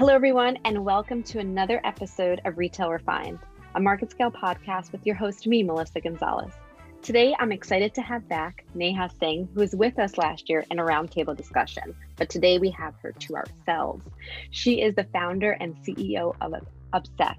[0.00, 3.38] Hello, everyone, and welcome to another episode of Retail Refined,
[3.74, 6.54] a MarketScale podcast with your host, me, Melissa Gonzalez.
[7.02, 10.78] Today, I'm excited to have back Neha Singh, who was with us last year in
[10.78, 14.06] a roundtable discussion, but today we have her to ourselves.
[14.50, 16.54] She is the founder and CEO of
[16.94, 17.36] Obsess,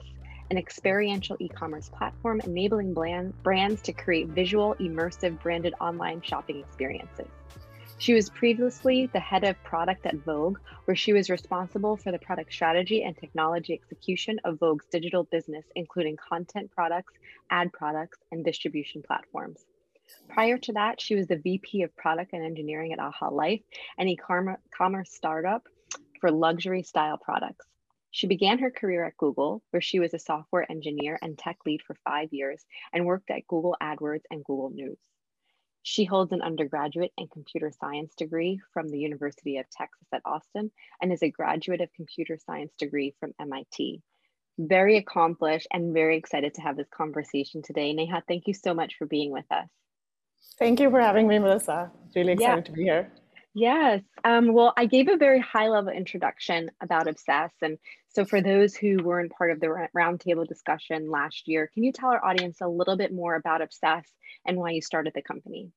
[0.51, 7.25] an experiential e commerce platform enabling brands to create visual, immersive, branded online shopping experiences.
[8.01, 12.17] She was previously the head of product at Vogue, where she was responsible for the
[12.17, 17.13] product strategy and technology execution of Vogue's digital business, including content products,
[17.51, 19.67] ad products, and distribution platforms.
[20.29, 23.61] Prior to that, she was the VP of product and engineering at Aha Life,
[23.99, 25.67] an e commerce startup
[26.19, 27.67] for luxury style products.
[28.09, 31.83] She began her career at Google, where she was a software engineer and tech lead
[31.83, 34.97] for five years and worked at Google AdWords and Google News.
[35.83, 40.71] She holds an undergraduate and computer science degree from the University of Texas at Austin
[41.01, 44.01] and is a graduate of computer science degree from MIT.
[44.59, 47.93] Very accomplished and very excited to have this conversation today.
[47.93, 49.67] Neha, thank you so much for being with us.
[50.59, 51.91] Thank you for having me, Melissa.
[52.15, 52.61] Really excited yeah.
[52.61, 53.11] to be here.
[53.53, 54.01] Yes.
[54.23, 57.51] Um, well, I gave a very high level introduction about Obsess.
[57.61, 61.91] And so, for those who weren't part of the roundtable discussion last year, can you
[61.91, 64.05] tell our audience a little bit more about Obsess
[64.45, 65.71] and why you started the company?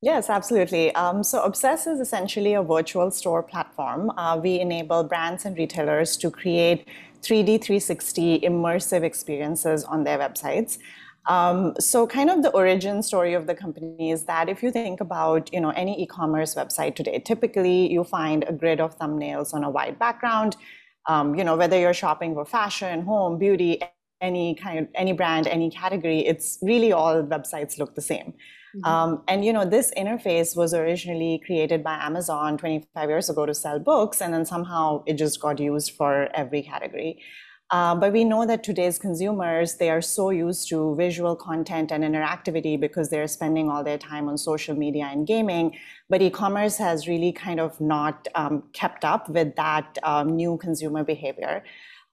[0.00, 0.94] Yes, absolutely.
[0.94, 4.10] Um, so, Obsess is essentially a virtual store platform.
[4.16, 6.88] Uh, we enable brands and retailers to create
[7.20, 10.78] 3D 360 immersive experiences on their websites.
[11.28, 15.00] Um, so kind of the origin story of the company is that if you think
[15.00, 19.64] about you know any e-commerce website today, typically you find a grid of thumbnails on
[19.64, 20.56] a white background.
[21.08, 23.80] Um, you know whether you're shopping for fashion, home, beauty,
[24.20, 28.32] any kind of any brand, any category, it's really all websites look the same.
[28.76, 28.84] Mm-hmm.
[28.84, 33.54] Um, and you know this interface was originally created by Amazon 25 years ago to
[33.54, 37.20] sell books, and then somehow it just got used for every category.
[37.70, 42.04] Uh, but we know that today's consumers, they are so used to visual content and
[42.04, 45.76] interactivity because they're spending all their time on social media and gaming.
[46.08, 51.02] But e-commerce has really kind of not um, kept up with that um, new consumer
[51.02, 51.64] behavior.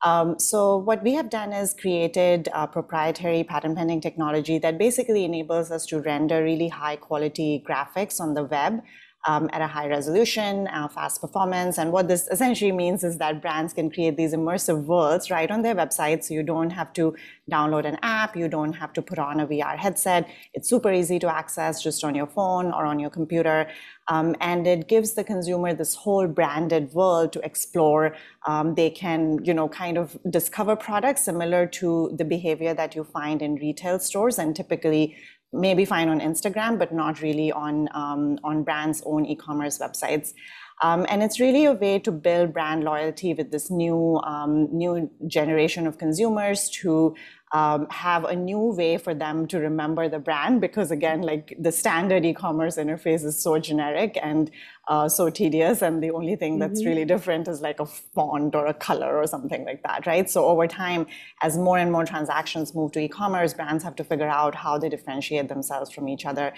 [0.04, 5.72] Um, so what we have done is created proprietary patent pending technology that basically enables
[5.72, 8.82] us to render really high quality graphics on the web
[9.26, 11.78] um, at a high resolution, uh, fast performance.
[11.78, 15.62] And what this essentially means is that brands can create these immersive worlds right on
[15.62, 16.24] their website.
[16.24, 17.16] So you don't have to
[17.50, 20.30] download an app, you don't have to put on a VR headset.
[20.54, 23.68] It's super easy to access just on your phone or on your computer.
[24.10, 28.16] Um, and it gives the consumer this whole branded world to explore.
[28.46, 33.06] Um, they can, you know, kind of discover products similar to the behavior that you
[33.06, 35.16] find in retail stores and typically
[35.54, 40.34] maybe fine on Instagram, but not really on, um, on brands' own e-commerce websites.
[40.82, 45.10] Um, and it's really a way to build brand loyalty with this new um, new
[45.28, 47.16] generation of consumers to
[47.54, 51.72] um, have a new way for them to remember the brand because again like the
[51.72, 54.50] standard e-commerce interface is so generic and
[54.88, 56.90] uh, so tedious and the only thing that's mm-hmm.
[56.90, 60.46] really different is like a font or a color or something like that right so
[60.46, 61.06] over time
[61.44, 64.90] as more and more transactions move to e-commerce brands have to figure out how they
[64.90, 66.52] differentiate themselves from each other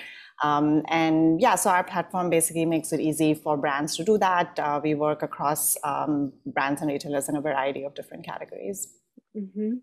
[0.44, 4.58] um, and yeah so our platform basically makes it easy for brands to do that
[4.60, 8.94] uh, we work across um, brands and retailers in a variety of different categories
[9.38, 9.74] mm-hmm.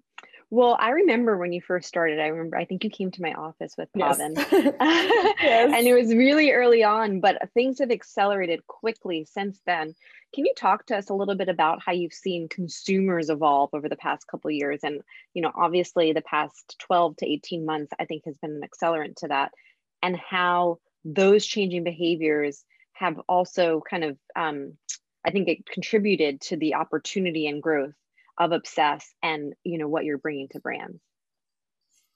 [0.52, 2.20] Well, I remember when you first started.
[2.20, 4.74] I remember I think you came to my office with Pavan, yes.
[5.42, 5.72] yes.
[5.74, 7.20] and it was really early on.
[7.20, 9.94] But things have accelerated quickly since then.
[10.34, 13.88] Can you talk to us a little bit about how you've seen consumers evolve over
[13.88, 14.80] the past couple years?
[14.82, 15.00] And
[15.32, 19.16] you know, obviously, the past twelve to eighteen months, I think, has been an accelerant
[19.20, 19.52] to that,
[20.02, 24.74] and how those changing behaviors have also kind of, um,
[25.24, 27.94] I think, it contributed to the opportunity and growth
[28.38, 31.00] of obsess and you know what you're bringing to brands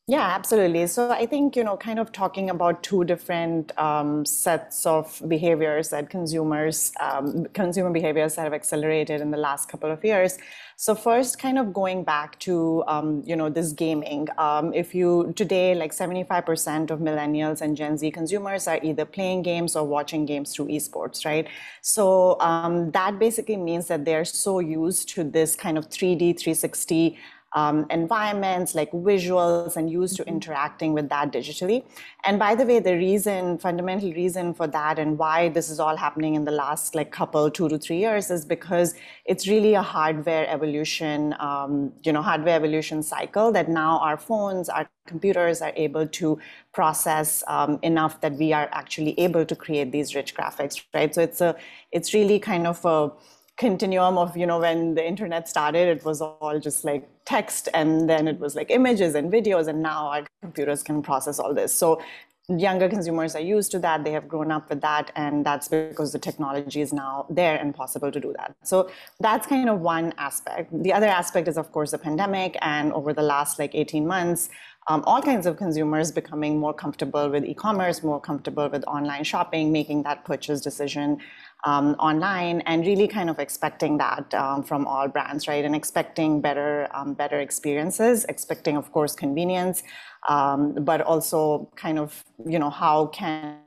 [0.08, 0.86] yeah, absolutely.
[0.86, 5.88] So I think, you know, kind of talking about two different um, sets of behaviors
[5.88, 10.38] that consumers, um, consumer behaviors that have accelerated in the last couple of years.
[10.76, 14.28] So first, kind of going back to, um, you know, this gaming.
[14.38, 19.42] Um, if you, today, like 75% of millennials and Gen Z consumers are either playing
[19.42, 21.48] games or watching games through esports, right?
[21.80, 27.18] So um, that basically means that they're so used to this kind of 3D, 360
[27.56, 30.34] um, environments, like visuals, and used to mm-hmm.
[30.34, 31.84] interacting with that digitally.
[32.24, 35.96] And by the way, the reason, fundamental reason for that, and why this is all
[35.96, 38.94] happening in the last like couple, two to three years, is because
[39.24, 44.68] it's really a hardware evolution, um, you know, hardware evolution cycle that now our phones,
[44.68, 46.38] our computers are able to
[46.74, 51.14] process um, enough that we are actually able to create these rich graphics, right?
[51.14, 51.56] So it's a,
[51.90, 53.12] it's really kind of a
[53.56, 58.08] continuum of you know when the internet started it was all just like text and
[58.08, 61.72] then it was like images and videos and now our computers can process all this.
[61.72, 62.00] So
[62.48, 64.04] younger consumers are used to that.
[64.04, 67.74] They have grown up with that and that's because the technology is now there and
[67.74, 68.54] possible to do that.
[68.62, 68.88] So
[69.18, 70.70] that's kind of one aspect.
[70.82, 74.48] The other aspect is of course the pandemic and over the last like 18 months
[74.88, 79.72] um, all kinds of consumers becoming more comfortable with e-commerce more comfortable with online shopping
[79.72, 81.18] making that purchase decision
[81.64, 85.64] um, online and really kind of expecting that um, from all brands, right?
[85.64, 89.82] And expecting better, um, better experiences, expecting, of course, convenience,
[90.28, 93.58] um, but also kind of, you know, how can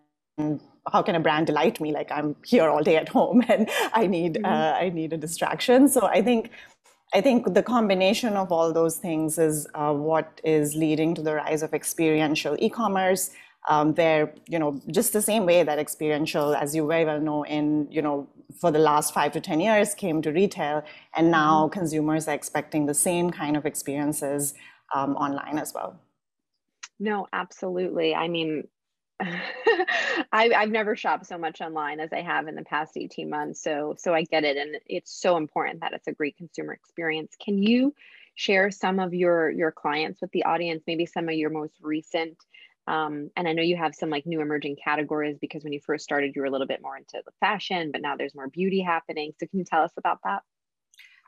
[0.91, 1.91] how can a brand delight me?
[1.91, 4.45] Like I'm here all day at home and I need mm-hmm.
[4.45, 5.87] uh, I need a distraction.
[5.87, 6.51] So I think
[7.13, 11.35] I think the combination of all those things is uh, what is leading to the
[11.35, 13.31] rise of experiential e-commerce
[13.67, 17.43] um, where you know just the same way that experiential as you very well know
[17.43, 18.27] in you know
[18.59, 20.83] for the last five to ten years came to retail
[21.15, 21.79] and now mm-hmm.
[21.79, 24.53] consumers are expecting the same kind of experiences
[24.95, 25.99] um, online as well
[26.99, 28.63] no absolutely i mean
[30.31, 33.61] I, I've never shopped so much online as I have in the past 18 months.
[33.61, 34.55] So, so I get it.
[34.55, 37.35] And it's so important that it's a great consumer experience.
[37.43, 37.93] Can you
[38.35, 42.37] share some of your, your clients with the audience, maybe some of your most recent
[42.89, 46.03] um, and I know you have some like new emerging categories because when you first
[46.03, 48.81] started, you were a little bit more into the fashion, but now there's more beauty
[48.81, 49.31] happening.
[49.39, 50.41] So can you tell us about that?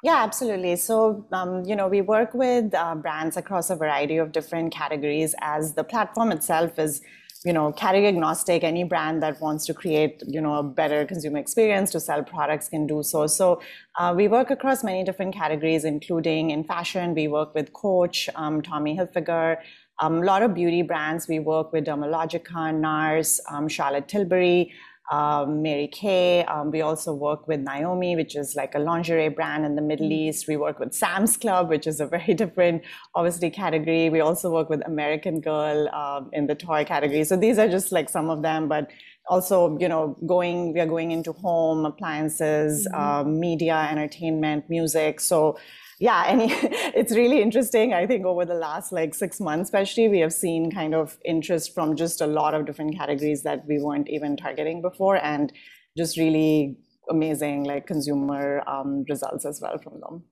[0.03, 0.75] Yeah, absolutely.
[0.77, 5.35] So, um, you know, we work with uh, brands across a variety of different categories
[5.41, 7.03] as the platform itself is,
[7.45, 8.63] you know, category agnostic.
[8.63, 12.69] Any brand that wants to create, you know, a better consumer experience to sell products
[12.69, 13.27] can do so.
[13.27, 13.61] So,
[13.99, 18.63] uh, we work across many different categories, including in fashion, we work with Coach, um,
[18.63, 19.57] Tommy Hilfiger,
[19.99, 21.27] a lot of beauty brands.
[21.27, 24.71] We work with Dermalogica, NARS, um, Charlotte Tilbury,
[25.11, 26.43] um, Mary Kay.
[26.45, 30.07] Um, we also work with Nayomi, which is like a lingerie brand in the Middle
[30.07, 30.29] mm-hmm.
[30.29, 30.47] East.
[30.47, 32.83] We work with Sam's Club, which is a very different,
[33.13, 34.09] obviously, category.
[34.09, 37.25] We also work with American Girl um, in the toy category.
[37.25, 38.89] So these are just like some of them, but
[39.27, 43.01] also, you know, going, we are going into home appliances, mm-hmm.
[43.01, 45.19] Um, media, entertainment, music.
[45.19, 45.57] So
[46.01, 46.41] yeah, and
[46.95, 47.93] it's really interesting.
[47.93, 51.75] I think over the last like six months, especially, we have seen kind of interest
[51.75, 55.53] from just a lot of different categories that we weren't even targeting before, and
[55.95, 56.75] just really
[57.07, 60.23] amazing like consumer um, results as well from them.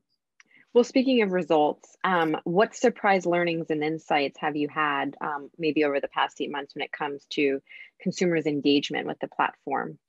[0.74, 5.83] Well, speaking of results, um, what surprise learnings and insights have you had um, maybe
[5.83, 7.62] over the past eight months when it comes to
[8.01, 10.00] consumers' engagement with the platform?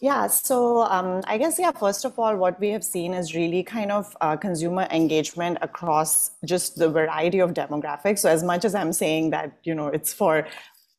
[0.00, 3.64] Yeah, so um, I guess, yeah, first of all, what we have seen is really
[3.64, 8.20] kind of uh, consumer engagement across just the variety of demographics.
[8.20, 10.46] So, as much as I'm saying that, you know, it's for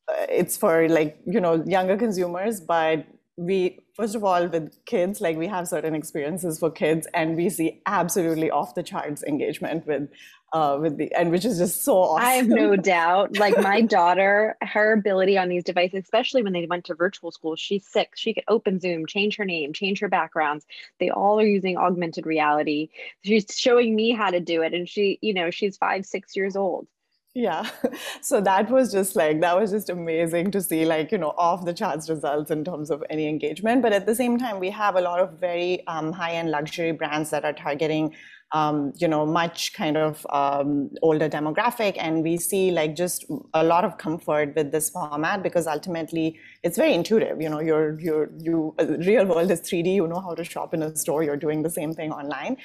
[0.08, 3.06] uh, it's for like you know younger consumers but
[3.36, 7.48] we first of all with kids like we have certain experiences for kids and we
[7.48, 10.08] see absolutely off the charts engagement with
[10.52, 12.26] uh, with the and which is just so awesome.
[12.26, 13.36] I have no doubt.
[13.36, 17.56] Like my daughter, her ability on these devices, especially when they went to virtual school,
[17.56, 18.18] she's six.
[18.18, 20.66] She could open Zoom, change her name, change her backgrounds.
[20.98, 22.88] They all are using augmented reality.
[23.22, 26.56] She's showing me how to do it, and she, you know, she's five, six years
[26.56, 26.86] old.
[27.34, 27.68] Yeah.
[28.22, 31.64] So that was just like, that was just amazing to see, like, you know, off
[31.64, 33.82] the charts results in terms of any engagement.
[33.82, 36.92] But at the same time, we have a lot of very um, high end luxury
[36.92, 38.14] brands that are targeting
[38.52, 41.96] um, you know, much kind of um, older demographic.
[41.98, 46.76] And we see like just a lot of comfort with this format because ultimately it's
[46.76, 47.40] very intuitive.
[47.40, 50.74] You know, you're, you're, you, uh, real world is 3D, you know how to shop
[50.74, 52.56] in a store, you're doing the same thing online.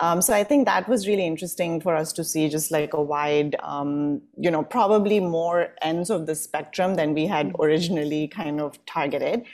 [0.00, 3.02] Um, so I think that was really interesting for us to see just like a
[3.02, 7.62] wide, um, you know, probably more ends of the spectrum than we had mm-hmm.
[7.62, 9.44] originally kind of targeted.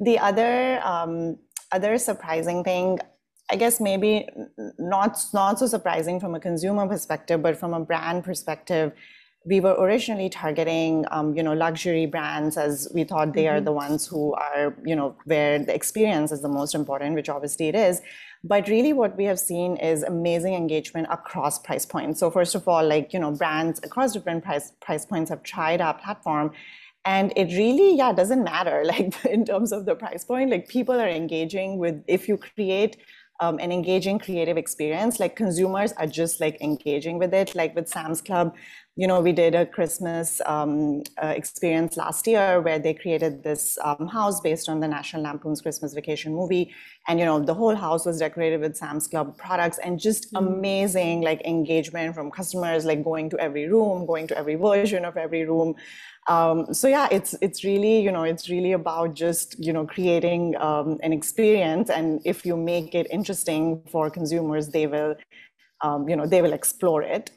[0.00, 1.38] The other um,
[1.72, 2.98] other surprising thing
[3.50, 4.26] I guess maybe
[4.78, 8.92] not not so surprising from a consumer perspective, but from a brand perspective,
[9.44, 13.56] we were originally targeting um, you know luxury brands as we thought they mm-hmm.
[13.56, 17.28] are the ones who are you know where the experience is the most important, which
[17.28, 18.00] obviously it is.
[18.42, 22.20] But really, what we have seen is amazing engagement across price points.
[22.20, 25.82] So first of all, like you know, brands across different price price points have tried
[25.82, 26.52] our platform
[27.04, 30.98] and it really yeah doesn't matter like in terms of the price point like people
[30.98, 32.96] are engaging with if you create
[33.40, 35.18] um, an engaging creative experience.
[35.18, 37.54] Like consumers are just like engaging with it.
[37.54, 38.54] Like with Sam's Club,
[38.96, 43.76] you know, we did a Christmas um, uh, experience last year where they created this
[43.82, 46.72] um, house based on the National Lampoon's Christmas Vacation movie,
[47.08, 50.38] and you know, the whole house was decorated with Sam's Club products, and just mm.
[50.38, 55.16] amazing like engagement from customers, like going to every room, going to every version of
[55.16, 55.74] every room.
[56.26, 60.56] Um, so yeah, it's it's really you know it's really about just you know creating
[60.56, 65.16] um, an experience, and if you make it interesting for consumers, they will
[65.82, 67.30] um, you know they will explore it.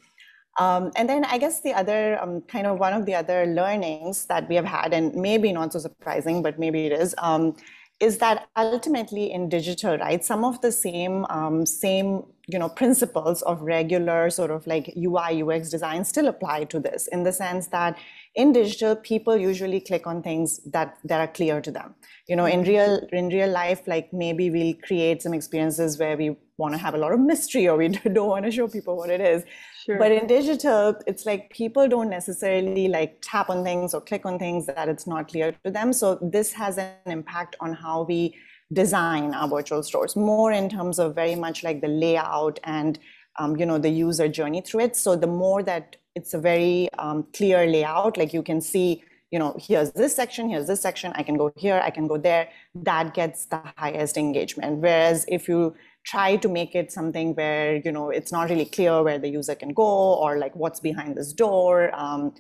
[0.59, 4.25] Um, and then I guess the other um, kind of one of the other learnings
[4.25, 7.55] that we have had, and maybe not so surprising, but maybe it is, um,
[7.99, 11.25] is that ultimately in digital, right, some of the same
[11.65, 16.79] same you know principles of regular sort of like UI UX design still apply to
[16.79, 17.97] this in the sense that
[18.37, 21.95] in digital people usually click on things that that are clear to them
[22.27, 26.35] you know in real in real life like maybe we'll create some experiences where we
[26.57, 29.09] want to have a lot of mystery or we don't want to show people what
[29.09, 29.43] it is
[29.87, 29.97] Sure.
[29.97, 34.37] But in digital, it's like people don't necessarily like tap on things or click on
[34.37, 35.93] things that it's not clear to them.
[35.93, 38.35] So this has an impact on how we
[38.73, 42.99] design our virtual stores, more in terms of very much like the layout and
[43.37, 44.95] um, you know the user journey through it.
[44.95, 49.37] So the more that it's a very um, clear layout, like you can see, you
[49.37, 52.49] know, here's this section, here's this section, I can go here, I can go there.
[52.73, 54.79] That gets the highest engagement.
[54.79, 55.75] Whereas if you
[56.07, 59.55] try to make it something where you know it's not really clear where the user
[59.55, 62.33] can go or like what's behind this door um,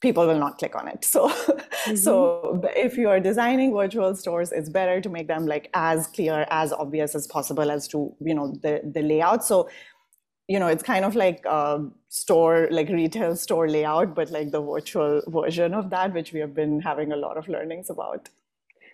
[0.00, 1.96] people will not click on it so mm-hmm.
[1.96, 6.46] so if you are designing virtual stores it's better to make them like as clear
[6.50, 9.68] as obvious as possible as to you know the the layout so
[10.48, 14.60] you know it's kind of like a store like retail store layout but like the
[14.60, 18.28] virtual version of that which we have been having a lot of learnings about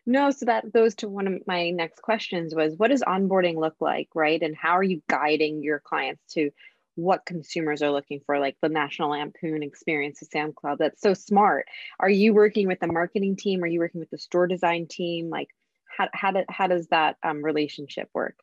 [0.09, 3.76] no, so that goes to one of my next questions was what does onboarding look
[3.78, 4.43] like, right?
[4.43, 6.50] And how are you guiding your clients to
[6.95, 10.78] what consumers are looking for, like the National Lampoon experience with Sam Club?
[10.78, 11.67] That's so smart.
[12.00, 13.62] Are you working with the marketing team?
[13.62, 15.28] Are you working with the store design team?
[15.28, 15.49] Like,
[15.95, 18.37] how how, do, how does that um, relationship work?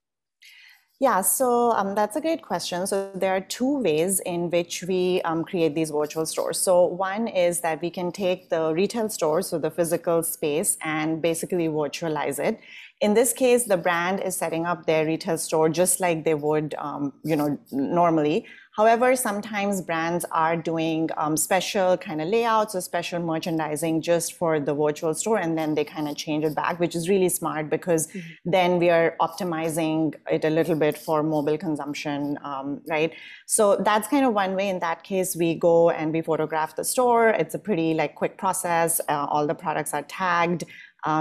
[1.02, 2.88] Yeah, so um, that's a great question.
[2.88, 6.58] So there are two ways in which we um, create these virtual stores.
[6.58, 11.22] So one is that we can take the retail store, so the physical space, and
[11.22, 12.62] basically virtualize it.
[13.02, 16.76] In this case, the brand is setting up their retail store just like they would,
[16.78, 18.46] um, you know, normally.
[18.76, 24.60] However, sometimes brands are doing um, special kind of layouts or special merchandising just for
[24.60, 27.70] the virtual store, and then they kind of change it back, which is really smart
[27.70, 28.20] because mm-hmm.
[28.44, 33.14] then we are optimizing it a little bit for mobile consumption, um, right?
[33.46, 34.68] So that's kind of one way.
[34.68, 37.30] In that case, we go and we photograph the store.
[37.30, 39.00] It's a pretty like quick process.
[39.08, 40.66] Uh, all the products are tagged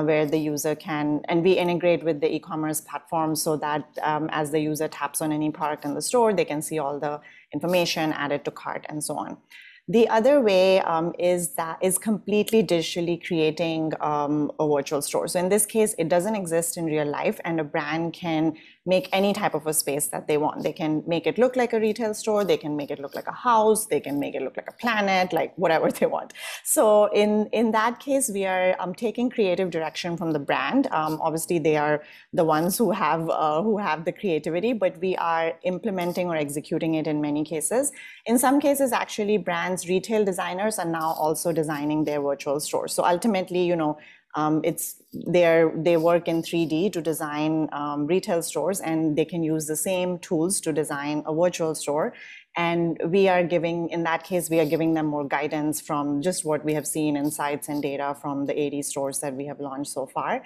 [0.03, 4.50] where the user can, and we integrate with the e-commerce platform so that um, as
[4.50, 7.21] the user taps on any product in the store, they can see all the
[7.53, 9.37] information, add it to cart, and so on.
[9.87, 15.29] The other way um, is that is completely digitally creating um, a virtual store.
[15.29, 19.09] So in this case, it doesn't exist in real life, and a brand can make
[19.12, 20.62] any type of a space that they want.
[20.62, 23.26] They can make it look like a retail store, they can make it look like
[23.26, 26.35] a house, they can make it look like a planet, like whatever they want.
[26.64, 30.87] So in, in that case, we are um, taking creative direction from the brand.
[30.88, 35.17] Um, obviously, they are the ones who have uh, who have the creativity, but we
[35.17, 37.91] are implementing or executing it in many cases.
[38.26, 42.93] In some cases, actually, brands, retail designers are now also designing their virtual stores.
[42.93, 43.99] So ultimately, you know,
[44.35, 49.43] um, it's they're, they work in 3D to design um, retail stores, and they can
[49.43, 52.14] use the same tools to design a virtual store.
[52.57, 56.45] And we are giving, in that case, we are giving them more guidance from just
[56.45, 59.93] what we have seen insights and data from the 80 stores that we have launched
[59.93, 60.43] so far.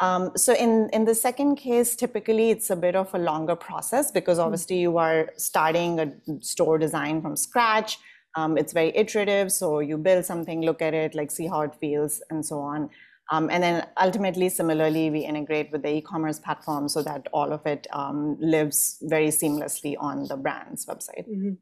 [0.00, 4.10] Um, so in, in the second case, typically it's a bit of a longer process
[4.10, 4.44] because hmm.
[4.44, 7.98] obviously you are starting a store design from scratch.
[8.34, 9.52] Um, it's very iterative.
[9.52, 12.88] So you build something, look at it, like see how it feels and so on.
[13.30, 17.64] Um, and then ultimately, similarly, we integrate with the e-commerce platform so that all of
[17.66, 21.28] it um, lives very seamlessly on the brand's website.
[21.28, 21.52] Mm-hmm.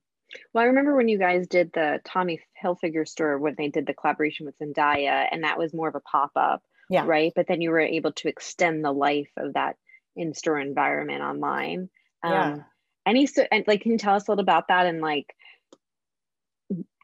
[0.53, 3.95] Well, I remember when you guys did the Tommy Hilfiger store when they did the
[3.95, 7.05] collaboration with Zendaya, and that was more of a pop up, yeah.
[7.05, 7.33] right?
[7.35, 9.77] But then you were able to extend the life of that
[10.17, 11.89] in-store environment online.
[12.23, 12.57] Um, yeah.
[13.07, 15.27] Any so, and like, can you tell us a little about that and like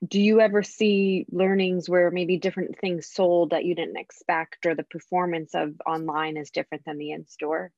[0.07, 4.75] do you ever see learnings where maybe different things sold that you didn't expect or
[4.75, 7.73] the performance of online is different than the in-store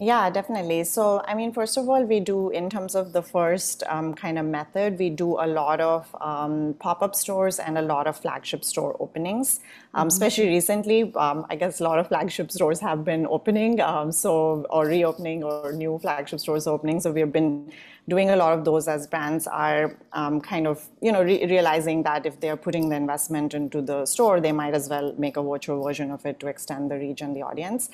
[0.00, 0.84] Yeah, definitely.
[0.84, 4.38] So, I mean, first of all, we do, in terms of the first um, kind
[4.38, 8.16] of method, we do a lot of um, pop up stores and a lot of
[8.16, 9.58] flagship store openings.
[9.94, 10.06] Um, mm-hmm.
[10.06, 14.64] Especially recently, um, I guess a lot of flagship stores have been opening, um, so
[14.70, 17.00] or reopening or new flagship stores opening.
[17.00, 17.72] So, we've been
[18.08, 22.04] doing a lot of those as brands are um, kind of, you know, re- realizing
[22.04, 25.42] that if they're putting the investment into the store, they might as well make a
[25.42, 27.90] virtual version of it to extend the reach and the audience.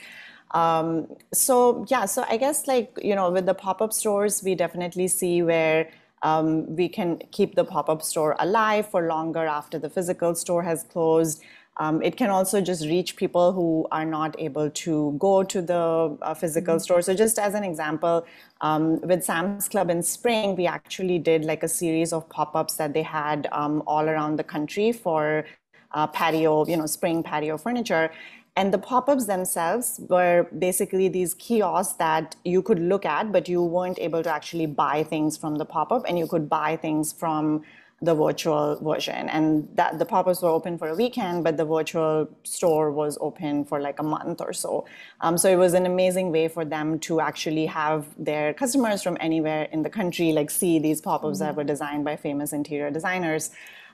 [0.54, 5.08] Um, so yeah, so I guess like you know with the pop-up stores, we definitely
[5.08, 5.90] see where
[6.22, 10.84] um, we can keep the pop-up store alive for longer after the physical store has
[10.84, 11.42] closed.
[11.78, 16.16] Um, it can also just reach people who are not able to go to the
[16.22, 16.82] uh, physical mm-hmm.
[16.82, 17.02] store.
[17.02, 18.24] So, just as an example,
[18.60, 22.76] um, with Sam's Club in spring, we actually did like a series of pop ups
[22.76, 25.44] that they had um, all around the country for
[25.90, 28.12] uh, patio, you know, spring patio furniture.
[28.56, 33.48] And the pop ups themselves were basically these kiosks that you could look at, but
[33.48, 36.76] you weren't able to actually buy things from the pop up, and you could buy
[36.76, 37.64] things from
[38.00, 39.28] the virtual version.
[39.28, 43.18] And that the pop ups were open for a weekend, but the virtual store was
[43.20, 44.86] open for like a month or so.
[45.20, 49.16] Um, so it was an amazing way for them to actually have their customers from
[49.20, 51.46] anywhere in the country like see these pop ups mm-hmm.
[51.46, 53.50] that were designed by famous interior designers.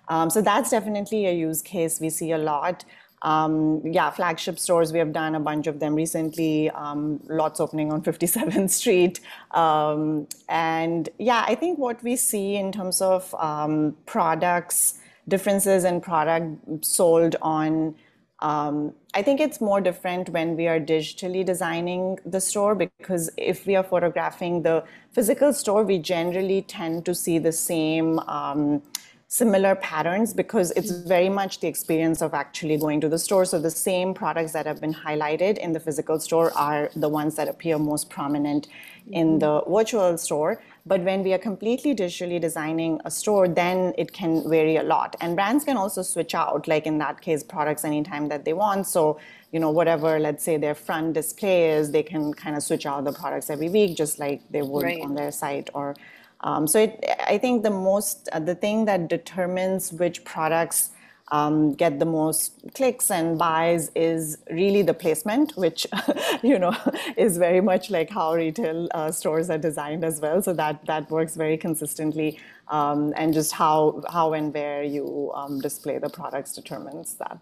[0.09, 2.85] Um, so that's definitely a use case we see a lot.
[3.23, 7.93] Um, yeah, flagship stores, we have done a bunch of them recently, um, lots opening
[7.93, 9.21] on 57th Street.
[9.51, 14.95] Um, and yeah, I think what we see in terms of um, products,
[15.29, 17.95] differences in product sold on,
[18.41, 23.67] um, I think it's more different when we are digitally designing the store because if
[23.67, 28.83] we are photographing the physical store, we generally tend to see the same um,
[29.33, 31.09] similar patterns because it's hmm.
[31.09, 33.45] very much the experience of actually going to the store.
[33.45, 37.37] So the same products that have been highlighted in the physical store are the ones
[37.37, 38.67] that appear most prominent
[39.13, 39.39] in hmm.
[39.39, 40.61] the virtual store.
[40.85, 45.15] But when we are completely digitally designing a store, then it can vary a lot.
[45.21, 48.89] And brands can also switch out, like in that case, products anytime that they want.
[48.89, 49.21] So,
[49.53, 53.05] you know, whatever, let's say their front display is, they can kind of switch out
[53.05, 55.03] the products every week, just like they would right.
[55.03, 55.95] on their site or
[56.43, 60.91] um, so it, I think the most, uh, the thing that determines which products
[61.33, 65.87] um, get the most clicks and buys is really the placement, which
[66.43, 66.77] you know
[67.17, 70.43] is very much like how retail uh, stores are designed as well.
[70.43, 75.61] So that that works very consistently, um, and just how how and where you um,
[75.61, 77.39] display the products determines that.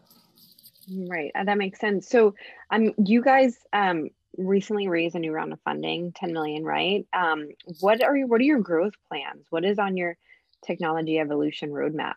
[0.90, 2.08] Right, uh, that makes sense.
[2.08, 2.34] So,
[2.70, 7.06] um, you guys um, recently raised a new round of funding, 10 million, right?
[7.12, 7.48] Um,
[7.80, 9.46] what are your, what are your growth plans?
[9.50, 10.16] What is on your
[10.64, 12.14] technology evolution roadmap?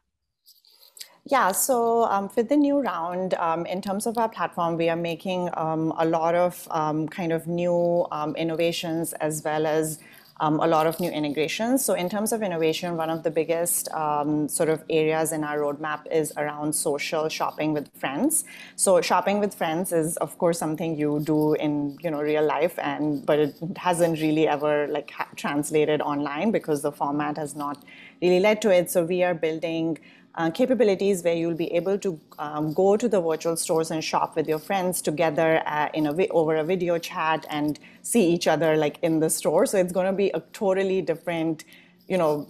[1.25, 4.95] Yeah, so um, for the new round, um, in terms of our platform, we are
[4.95, 9.99] making um, a lot of um, kind of new um, innovations as well as
[10.41, 11.85] um, a lot of new integrations.
[11.85, 15.59] So in terms of innovation, one of the biggest um, sort of areas in our
[15.59, 18.43] roadmap is around social shopping with friends.
[18.75, 22.77] So shopping with friends is, of course, something you do in you know real life,
[22.79, 27.77] and but it hasn't really ever like translated online because the format has not
[28.19, 28.89] really led to it.
[28.89, 29.99] So we are building
[30.35, 34.35] uh, capabilities where you'll be able to um, go to the virtual stores and shop
[34.35, 38.77] with your friends together uh, in a over a video chat and see each other
[38.77, 39.65] like in the store.
[39.65, 41.65] So it's going to be a totally different,
[42.07, 42.47] you know,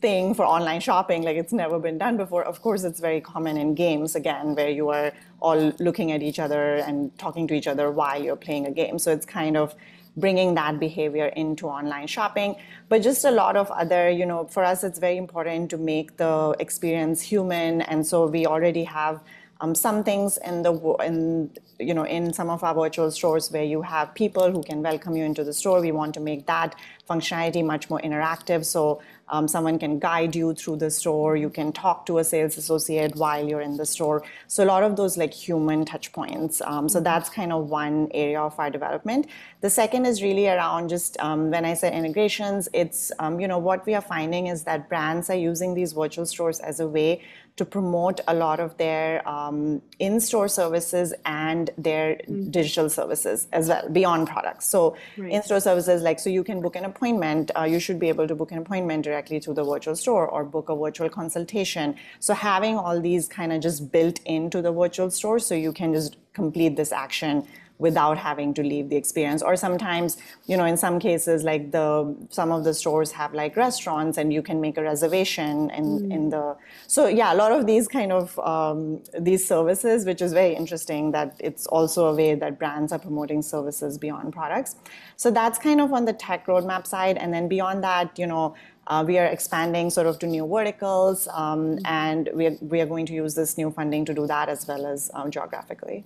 [0.00, 1.22] thing for online shopping.
[1.22, 2.44] Like it's never been done before.
[2.44, 6.38] Of course it's very common in games again where you are all looking at each
[6.38, 8.98] other and talking to each other while you're playing a game.
[8.98, 9.74] So it's kind of
[10.16, 12.56] bringing that behavior into online shopping.
[12.88, 16.16] But just a lot of other you know for us it's very important to make
[16.16, 17.82] the experience human.
[17.82, 19.20] And so we already have
[19.62, 20.72] um, some things in the
[21.04, 24.82] in you know in some of our virtual stores where you have people who can
[24.82, 26.74] welcome you into the store we want to make that
[27.08, 29.00] functionality much more interactive so
[29.32, 31.36] um, someone can guide you through the store.
[31.36, 34.22] You can talk to a sales associate while you're in the store.
[34.46, 36.60] So a lot of those like human touch points.
[36.60, 39.26] Um, so that's kind of one area of our development.
[39.62, 43.58] The second is really around just um, when I said integrations, it's um, you know
[43.58, 47.22] what we are finding is that brands are using these virtual stores as a way
[47.56, 52.50] to promote a lot of their um, in-store services and their mm.
[52.50, 54.66] digital services as well beyond products.
[54.66, 55.32] So right.
[55.32, 57.50] in-store services, like so you can book an appointment.
[57.54, 60.44] Uh, you should be able to book an appointment directly through the virtual store or
[60.44, 61.94] book a virtual consultation.
[62.20, 65.92] So having all these kind of just built into the virtual store, so you can
[65.92, 67.46] just complete this action
[67.86, 70.16] without having to leave the experience or sometimes
[70.46, 71.86] you know in some cases like the
[72.38, 76.14] some of the stores have like restaurants and you can make a reservation in mm.
[76.16, 76.44] in the
[76.86, 81.10] so yeah a lot of these kind of um, these services which is very interesting
[81.16, 84.76] that it's also a way that brands are promoting services beyond products
[85.16, 88.54] so that's kind of on the tech roadmap side and then beyond that you know
[88.86, 91.86] uh, we are expanding sort of to new verticals, um, mm-hmm.
[91.86, 94.66] and we are, we are going to use this new funding to do that as
[94.66, 96.04] well as um, geographically.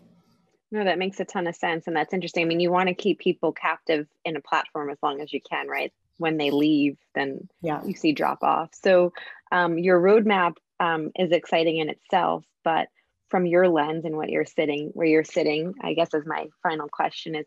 [0.76, 1.86] No, that makes a ton of sense.
[1.86, 2.44] And that's interesting.
[2.44, 5.40] I mean, you want to keep people captive in a platform as long as you
[5.40, 5.90] can, right?
[6.18, 7.82] When they leave, then yeah.
[7.82, 8.74] you see drop off.
[8.74, 9.14] So
[9.50, 12.88] um, your roadmap um, is exciting in itself, but
[13.30, 16.88] from your lens and what you're sitting, where you're sitting, I guess is my final
[16.88, 17.46] question is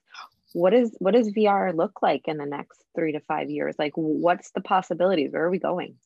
[0.54, 3.76] what is what does VR look like in the next three to five years?
[3.78, 5.32] Like, what's the possibilities?
[5.32, 5.98] Where are we going?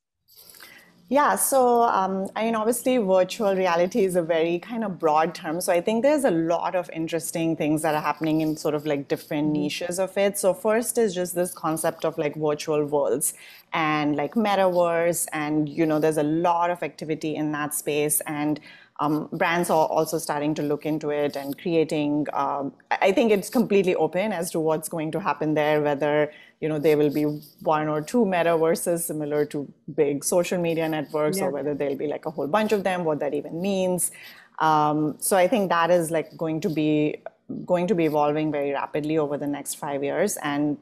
[1.14, 5.62] Yeah, so um, I mean, obviously, virtual reality is a very kind of broad term.
[5.62, 8.88] So I think there's a lot of interesting things that are happening in sort of
[8.88, 9.62] like different mm-hmm.
[9.62, 10.40] niches of it.
[10.40, 13.36] So first is just this concept of like virtual worlds
[13.74, 18.60] and like metaverse, and you know, there's a lot of activity in that space and
[19.00, 22.28] um, brands are also starting to look into it and creating.
[22.34, 25.82] Um, I think it's completely open as to what's going to happen there.
[25.82, 27.24] Whether you know there will be
[27.62, 31.46] one or two metaverses similar to big social media networks, yeah.
[31.46, 33.04] or whether there'll be like a whole bunch of them.
[33.04, 34.12] What that even means.
[34.60, 37.24] Um, so I think that is like going to be
[37.66, 40.78] going to be evolving very rapidly over the next five years, and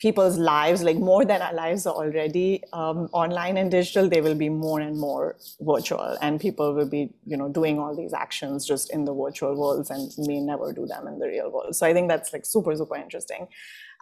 [0.00, 4.34] people's lives, like more than our lives are already um, online and digital, they will
[4.34, 8.66] be more and more virtual, and people will be, you know, doing all these actions
[8.66, 11.74] just in the virtual worlds and may never do them in the real world.
[11.74, 13.48] So I think that's like super, super interesting.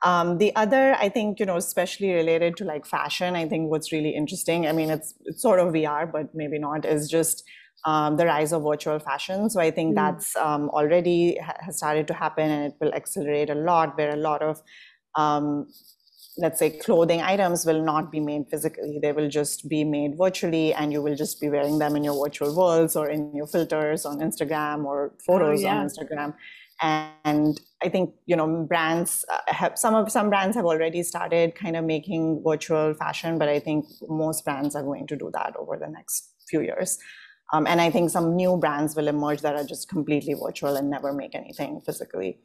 [0.03, 3.93] Um, the other, I think, you know, especially related to like fashion, I think what's
[3.93, 4.67] really interesting.
[4.67, 6.85] I mean, it's it's sort of VR, but maybe not.
[6.85, 7.45] Is just
[7.87, 9.49] um, the rise of virtual fashion.
[9.49, 9.95] So I think mm.
[9.95, 13.97] that's um, already ha- has started to happen, and it will accelerate a lot.
[13.97, 14.61] Where a lot of
[15.17, 15.67] um,
[16.39, 18.99] let's say clothing items will not be made physically.
[19.01, 22.23] They will just be made virtually and you will just be wearing them in your
[22.23, 25.79] virtual worlds or in your filters on instagram or photos oh, yeah.
[25.79, 26.35] on instagram.
[26.83, 31.55] And i think you know brands uh, have some of some brands have already started
[31.55, 35.55] kind of making virtual fashion but i think most brands are going to do that
[35.59, 36.99] over the next few years.
[37.53, 40.91] Um, and i think some new brands will emerge that are just completely virtual and
[40.91, 42.39] never make anything physically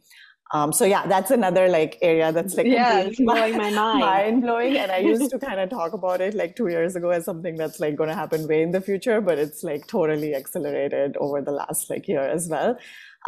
[0.54, 4.78] um, so yeah, that's another like area that's like yeah, blowing my mind, mind blowing.
[4.78, 7.56] And I used to kind of talk about it like two years ago as something
[7.56, 11.42] that's like going to happen way in the future, but it's like totally accelerated over
[11.42, 12.78] the last like year as well.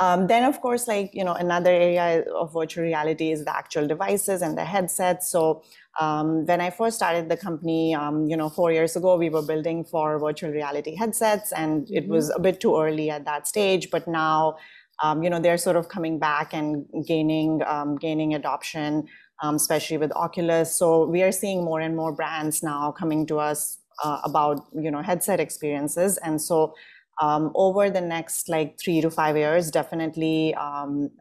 [0.01, 3.87] Um, then of course, like you know, another area of virtual reality is the actual
[3.87, 5.29] devices and the headsets.
[5.29, 5.63] So
[5.99, 9.43] um, when I first started the company, um, you know, four years ago, we were
[9.43, 12.11] building for virtual reality headsets, and it mm-hmm.
[12.11, 13.91] was a bit too early at that stage.
[13.91, 14.57] But now
[15.23, 19.07] you know, they're sort of coming back and gaining um, gaining adoption,
[19.41, 20.75] um, especially with Oculus.
[20.75, 24.91] So we are seeing more and more brands now coming to us uh, about you
[24.91, 26.73] know headset experiences, and so.
[27.21, 31.11] Um, over the next like three to five years, definitely um,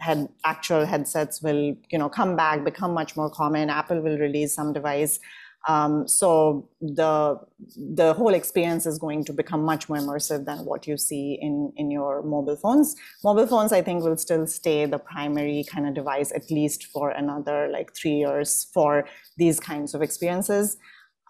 [0.43, 3.69] actual headsets will you know come back, become much more common.
[3.69, 5.21] Apple will release some device
[5.69, 7.39] um, so the
[7.77, 11.73] the whole experience is going to become much more immersive than what you see in
[11.77, 12.97] in your mobile phones.
[13.23, 17.11] Mobile phones, I think, will still stay the primary kind of device at least for
[17.11, 20.77] another like three years for these kinds of experiences.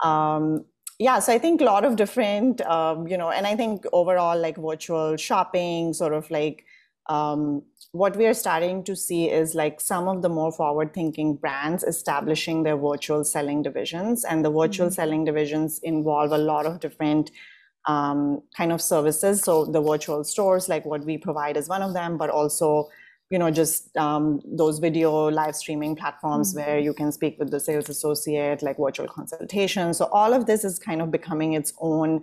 [0.03, 0.65] Um,
[0.99, 4.39] yeah, so I think a lot of different, um, you know, and I think overall
[4.39, 6.65] like virtual shopping, sort of like
[7.09, 7.63] um,
[7.93, 11.83] what we are starting to see is like some of the more forward thinking brands
[11.83, 14.95] establishing their virtual selling divisions and the virtual mm-hmm.
[14.95, 17.31] selling divisions involve a lot of different
[17.87, 21.93] um, kind of services so the virtual stores like what we provide is one of
[21.93, 22.89] them but also
[23.31, 26.65] you know just um, those video live streaming platforms mm-hmm.
[26.65, 30.65] where you can speak with the sales associate like virtual consultation so all of this
[30.65, 32.23] is kind of becoming its own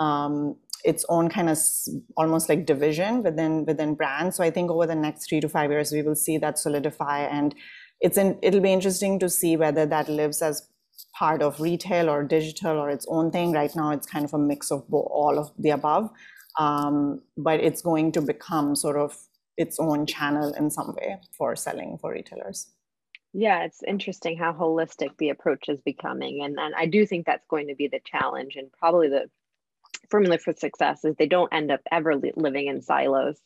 [0.00, 1.58] um, its own kind of
[2.16, 4.36] almost like division within within brands.
[4.36, 7.20] So I think over the next three to five years, we will see that solidify,
[7.20, 7.54] and
[8.00, 10.68] it's in, it'll be interesting to see whether that lives as
[11.18, 13.52] part of retail or digital or its own thing.
[13.52, 16.10] Right now, it's kind of a mix of all of the above,
[16.58, 19.16] um, but it's going to become sort of
[19.56, 22.68] its own channel in some way for selling for retailers.
[23.32, 26.42] Yeah, it's interesting how holistic the approach is becoming.
[26.44, 29.28] And, and I do think that's going to be the challenge and probably the
[30.10, 33.38] formula for success is they don't end up ever li- living in silos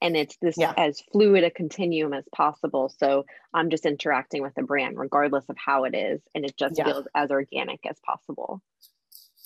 [0.00, 0.74] and it's this yeah.
[0.76, 5.56] as fluid a continuum as possible so i'm just interacting with the brand regardless of
[5.58, 6.84] how it is and it just yeah.
[6.84, 8.62] feels as organic as possible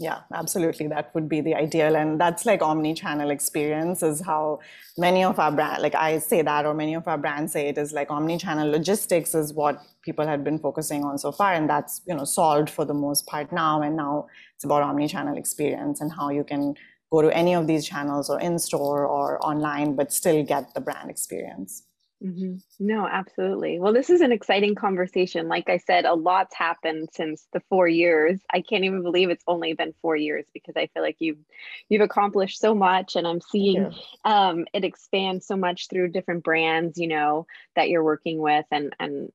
[0.02, 0.88] Yeah, absolutely.
[0.88, 1.94] That would be the ideal.
[1.94, 4.58] And that's like omni-channel experience is how
[4.98, 7.78] many of our brand like I say that or many of our brands say it
[7.78, 11.52] is like omni-channel logistics is what people had been focusing on so far.
[11.52, 13.80] And that's, you know, solved for the most part now.
[13.80, 16.74] And now it's about omni-channel experience and how you can
[17.12, 20.80] go to any of these channels or in store or online, but still get the
[20.80, 21.84] brand experience.
[22.22, 22.87] Mm-hmm.
[22.87, 23.80] No, absolutely.
[23.80, 25.48] Well, this is an exciting conversation.
[25.48, 28.40] Like I said, a lot's happened since the four years.
[28.52, 31.38] I can't even believe it's only been four years because I feel like you've
[31.88, 33.92] you've accomplished so much, and I'm seeing
[34.24, 36.96] um, it expand so much through different brands.
[36.96, 39.32] You know that you're working with, and and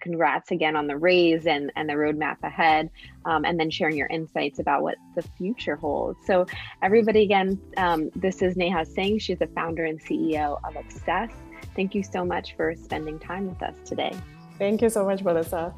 [0.00, 2.88] congrats again on the raise and and the roadmap ahead,
[3.26, 6.18] um, and then sharing your insights about what the future holds.
[6.26, 6.46] So,
[6.82, 9.18] everybody, again, um, this is Neha Singh.
[9.18, 11.30] She's the founder and CEO of Obsess.
[11.74, 14.14] Thank you so much for spending time with us today.
[14.58, 15.74] Thank you so much, Melissa.